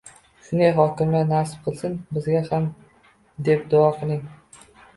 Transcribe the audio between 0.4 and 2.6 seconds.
Shunday hokimlar nasib qilsin bizga